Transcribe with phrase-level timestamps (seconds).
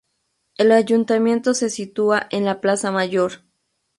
[0.57, 3.33] El Ayuntamiento se sitúa en la Plaza Mayor.